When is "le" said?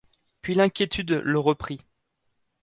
1.11-1.37